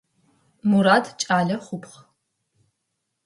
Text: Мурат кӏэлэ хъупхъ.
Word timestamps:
Мурат 0.69 1.05
кӏэлэ 1.19 1.57
хъупхъ. 1.65 1.99